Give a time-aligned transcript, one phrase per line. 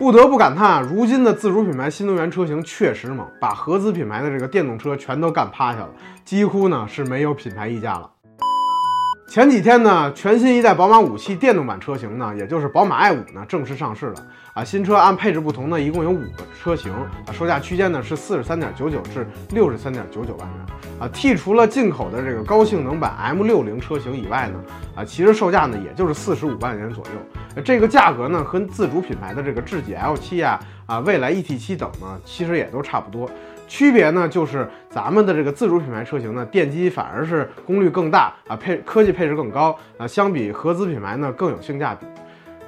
[0.00, 5.90] 不得不感叹啊，如今的自主品牌新能源车型确实猛，把合资品牌的这个电动车全都干趴下了，
[6.24, 8.10] 几乎呢是没有品牌溢价了。
[9.28, 14.14] 前几天呢，全新一代宝马五系电动版车型呢，也就是宝马 i 五呢，正式上市了
[14.54, 14.64] 啊。
[14.64, 20.66] 新车按配置不同呢，一共有五个车型啊，售价区间呢是四十三点九九至六十三点九九万元
[20.98, 21.10] 啊。
[21.12, 24.58] 剔除了进口的这个高性能版 M 六零车型以外呢，
[24.96, 27.39] 啊，其实售价呢也就是四十五万元左右。
[27.64, 33.28] 这个价格呢，和自主品牌的这个智己 L 七啊、啊蔚来 ET 七等呢，其实也都差不多。
[33.66, 42.04] 区别呢，就是咱们的这个自主品牌车型呢，电机反而是功率更大啊，配科技配置更高啊，相比合资品牌呢更有性价比，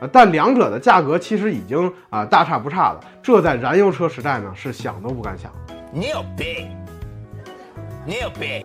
[0.00, 5.50] 呃，但两者的价格其实已经啊大差不差了，这在燃油车时代呢是想都不敢想。
[5.92, 6.66] 牛逼！
[8.04, 8.62] 牛逼！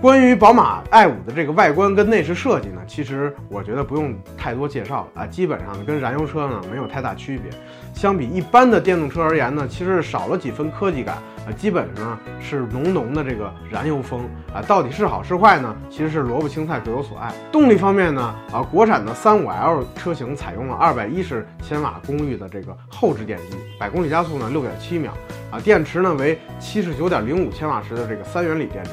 [0.00, 7.50] 关于宝马 i 五的这个外观跟内饰设计呢，其实我觉得不用太多介绍了啊，基本上跟燃油车呢没有太大区别。
[7.94, 14.20] 相比一般的电动车而言呢，其实少了几分科技感啊，基本上是浓浓的这个燃油风
[14.54, 14.62] 啊。
[14.62, 15.74] 到底是好是坏呢？
[15.90, 17.34] 其实是萝卜青菜各有所爱。
[17.50, 25.12] 动力方面呢，啊，国产的三五 L 车型采用了二百一十千瓦功率的这个后置电机，百公里加速呢六点七秒
[25.50, 28.90] 啊，电池呢为七十九点零五千瓦时的这个三元锂电池。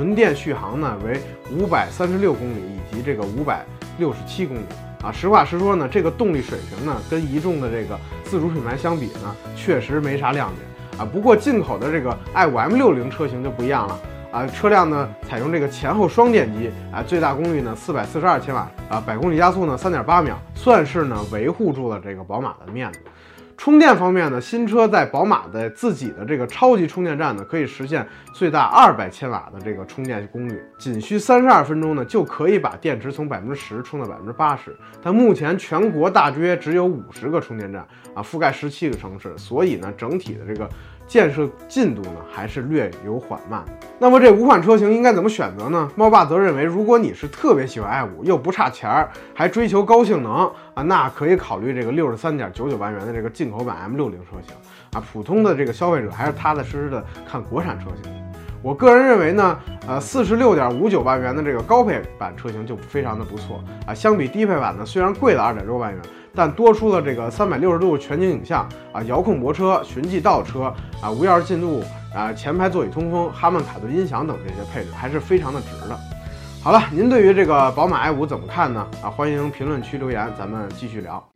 [0.00, 1.20] 纯电续航呢为
[1.52, 3.66] 五百三十六公里以及这个五百
[3.98, 4.62] 六十七公里
[5.02, 5.12] 啊。
[5.12, 11.04] 实话实说呢，这个动力水平呢跟一众的这个自主品牌相比呢，确实没啥亮点啊。
[11.04, 14.00] 不过进口的这个 i5 M60 车型就不一样了
[14.32, 23.00] 啊，车辆呢采用这个前后双电机啊，最大功率呢四百四十二千瓦啊，百公里加速呢三点八秒，算是呢维护住了这个宝马的面子。
[23.60, 34.74] 充电方面呢，新车在宝马的自己的这个超级充电站呢，可以实现最大二百千瓦的这个充电功率，仅需三十二分钟呢，就可以把电池从百分之十充到百分之八十。
[35.02, 40.66] 但目前全国大约只有五十个充电站啊，覆盖十七个城市，所以呢，整体的这个
[41.10, 43.64] 建设进度呢，还是略有缓慢。
[43.98, 45.90] 那么这五款车型应该怎么选择呢？
[45.96, 54.54] 猫爸则认为，如果你是特别喜欢 i 五，又不差钱儿，还追求高性能啊，那可以考虑这个六十三点九九万元的这个进口版 M 六零车型
[54.92, 55.02] 啊。
[55.12, 58.19] 普通的这个消费者还是踏踏实实的看国产车型。
[58.62, 63.94] 我个人认为呢，呃，四十六点五九万元的这个高配版车型就非常的不错啊。
[63.94, 66.00] 相比低配版呢，虽然贵了二点六万元，
[66.34, 71.82] 但多出了这个三百六十度全景影像啊，遥控泊车、循迹倒车啊，无钥匙进入。
[72.12, 75.96] 啊，前排座椅通风、哈曼卡顿音响等这些配置还是非常的值的。
[76.60, 78.84] 好了，您对于这个宝马 i5 怎么看呢？
[79.00, 81.29] 啊，欢迎评论区留言，咱们继续聊。